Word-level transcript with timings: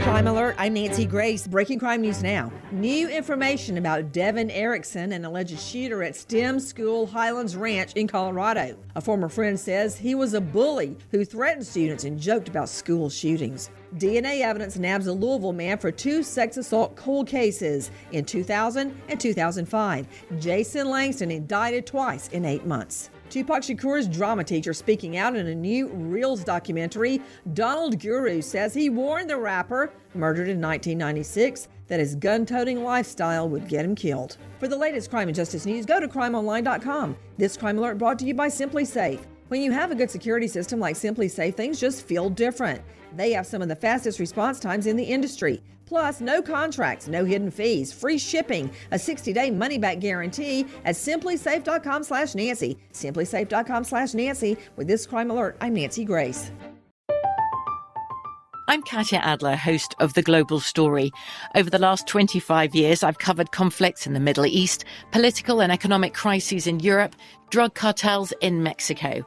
Crime 0.00 0.26
Alert, 0.28 0.54
I'm 0.58 0.72
Nancy 0.72 1.04
Grace. 1.04 1.46
Breaking 1.46 1.78
crime 1.78 2.00
news 2.00 2.22
now. 2.22 2.50
New 2.72 3.08
information 3.08 3.76
about 3.76 4.12
Devon 4.12 4.50
Erickson, 4.50 5.12
an 5.12 5.26
alleged 5.26 5.60
shooter 5.60 6.02
at 6.02 6.16
STEM 6.16 6.58
School 6.58 7.06
Highlands 7.06 7.54
Ranch 7.54 7.92
in 7.92 8.08
Colorado. 8.08 8.76
A 8.96 9.00
former 9.02 9.28
friend 9.28 9.60
says 9.60 9.98
he 9.98 10.14
was 10.14 10.32
a 10.32 10.40
bully 10.40 10.96
who 11.10 11.22
threatened 11.24 11.66
students 11.66 12.04
and 12.04 12.18
joked 12.18 12.48
about 12.48 12.70
school 12.70 13.10
shootings. 13.10 13.68
DNA 13.96 14.40
evidence 14.42 14.78
nabs 14.78 15.06
a 15.08 15.12
Louisville 15.12 15.52
man 15.52 15.78
for 15.78 15.90
two 15.90 16.22
sex 16.22 16.56
assault 16.56 16.94
cold 16.94 17.26
cases 17.26 17.90
in 18.12 18.24
2000 18.24 18.96
and 19.08 19.20
2005. 19.20 20.06
Jason 20.38 20.88
Langston 20.88 21.30
indicted 21.30 21.86
twice 21.86 22.28
in 22.28 22.44
eight 22.44 22.66
months. 22.66 23.10
Tupac 23.30 23.62
Shakur's 23.62 24.08
drama 24.08 24.42
teacher 24.42 24.74
speaking 24.74 25.16
out 25.16 25.36
in 25.36 25.46
a 25.46 25.54
new 25.54 25.88
Reelz 25.88 26.44
documentary. 26.44 27.20
Donald 27.52 28.00
Guru 28.00 28.42
says 28.42 28.74
he 28.74 28.90
warned 28.90 29.30
the 29.30 29.36
rapper, 29.36 29.92
murdered 30.14 30.48
in 30.48 30.60
1996, 30.60 31.68
that 31.86 32.00
his 32.00 32.16
gun 32.16 32.44
toting 32.44 32.82
lifestyle 32.82 33.48
would 33.48 33.68
get 33.68 33.84
him 33.84 33.94
killed. 33.94 34.36
For 34.58 34.66
the 34.66 34.76
latest 34.76 35.10
crime 35.10 35.28
and 35.28 35.34
justice 35.34 35.64
news, 35.64 35.86
go 35.86 36.00
to 36.00 36.08
crimeonline.com. 36.08 37.16
This 37.38 37.56
crime 37.56 37.78
alert 37.78 37.98
brought 37.98 38.18
to 38.20 38.24
you 38.24 38.34
by 38.34 38.48
SimpliSafe. 38.48 39.20
When 39.50 39.62
you 39.62 39.72
have 39.72 39.90
a 39.90 39.96
good 39.96 40.12
security 40.12 40.46
system 40.46 40.78
like 40.78 40.94
SimpliSafe, 40.94 41.56
things 41.56 41.80
just 41.80 42.06
feel 42.06 42.30
different. 42.30 42.82
They 43.16 43.32
have 43.32 43.48
some 43.48 43.62
of 43.62 43.66
the 43.66 43.74
fastest 43.74 44.20
response 44.20 44.60
times 44.60 44.86
in 44.86 44.94
the 44.94 45.02
industry. 45.02 45.60
Plus, 45.86 46.20
no 46.20 46.40
contracts, 46.40 47.08
no 47.08 47.24
hidden 47.24 47.50
fees, 47.50 47.92
free 47.92 48.16
shipping, 48.16 48.70
a 48.92 48.94
60-day 48.94 49.50
money-back 49.50 49.98
guarantee 49.98 50.66
at 50.84 50.94
simplisafe.com 50.94 52.04
slash 52.04 52.36
Nancy. 52.36 52.78
Simplisafe.com 52.92 53.82
slash 53.82 54.14
Nancy. 54.14 54.56
With 54.76 54.86
this 54.86 55.04
crime 55.04 55.32
alert, 55.32 55.56
I'm 55.60 55.74
Nancy 55.74 56.04
Grace. 56.04 56.52
I'm 58.68 58.82
Katya 58.82 59.18
Adler, 59.18 59.56
host 59.56 59.96
of 59.98 60.14
The 60.14 60.22
Global 60.22 60.60
Story. 60.60 61.10
Over 61.56 61.70
the 61.70 61.80
last 61.80 62.06
25 62.06 62.72
years, 62.76 63.02
I've 63.02 63.18
covered 63.18 63.50
conflicts 63.50 64.06
in 64.06 64.12
the 64.12 64.20
Middle 64.20 64.46
East, 64.46 64.84
political 65.10 65.60
and 65.60 65.72
economic 65.72 66.14
crises 66.14 66.68
in 66.68 66.78
Europe, 66.78 67.16
drug 67.50 67.74
cartels 67.74 68.32
in 68.40 68.62
Mexico. 68.62 69.26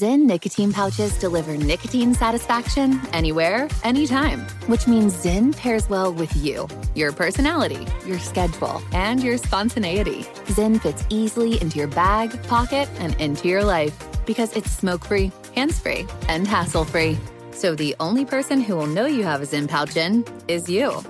Zyn 0.00 0.20
nicotine 0.24 0.72
pouches 0.72 1.12
deliver 1.18 1.58
nicotine 1.58 2.14
satisfaction 2.14 2.98
anywhere, 3.12 3.68
anytime, 3.84 4.46
which 4.66 4.86
means 4.86 5.12
Zyn 5.12 5.54
pairs 5.54 5.90
well 5.90 6.10
with 6.10 6.34
you, 6.42 6.66
your 6.94 7.12
personality, 7.12 7.86
your 8.06 8.18
schedule, 8.18 8.80
and 8.92 9.22
your 9.22 9.36
spontaneity. 9.36 10.22
Zyn 10.56 10.80
fits 10.80 11.04
easily 11.10 11.60
into 11.60 11.76
your 11.76 11.88
bag, 11.88 12.42
pocket, 12.44 12.88
and 12.98 13.14
into 13.20 13.46
your 13.46 13.62
life 13.62 13.94
because 14.24 14.56
it's 14.56 14.70
smoke 14.70 15.04
free, 15.04 15.30
hands 15.54 15.78
free, 15.78 16.06
and 16.30 16.48
hassle 16.48 16.86
free. 16.86 17.18
So 17.52 17.74
the 17.74 17.94
only 18.00 18.24
person 18.24 18.62
who 18.62 18.76
will 18.76 18.86
know 18.86 19.04
you 19.04 19.24
have 19.24 19.42
a 19.42 19.46
Zyn 19.46 19.68
pouch 19.68 19.98
in 19.98 20.24
is 20.48 20.66
you. 20.66 21.02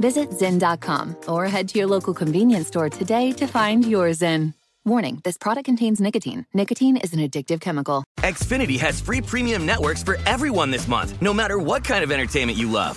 Visit 0.00 0.30
Zyn.com 0.30 1.18
or 1.28 1.48
head 1.48 1.68
to 1.68 1.78
your 1.78 1.88
local 1.88 2.14
convenience 2.14 2.68
store 2.68 2.88
today 2.88 3.30
to 3.32 3.46
find 3.46 3.84
your 3.84 4.08
Zyn. 4.12 4.54
Warning 4.88 5.20
this 5.22 5.36
product 5.36 5.66
contains 5.66 6.00
nicotine. 6.00 6.46
Nicotine 6.54 6.96
is 6.96 7.12
an 7.12 7.20
addictive 7.20 7.60
chemical. 7.60 8.04
Xfinity 8.20 8.80
has 8.80 9.02
free 9.02 9.20
premium 9.20 9.66
networks 9.66 10.02
for 10.02 10.16
everyone 10.24 10.70
this 10.70 10.88
month, 10.88 11.20
no 11.20 11.34
matter 11.34 11.58
what 11.58 11.84
kind 11.84 12.02
of 12.02 12.10
entertainment 12.10 12.56
you 12.56 12.70
love. 12.70 12.96